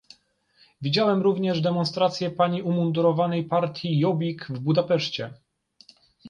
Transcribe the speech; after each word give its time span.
Widziałem 0.81 1.21
również 1.21 1.61
demonstracje 1.61 2.29
pani 2.31 2.61
umundurowanej 2.61 3.43
partii 3.43 3.99
Jobbik 3.99 4.45
w 4.49 4.59
Budapeszcie 4.59 5.33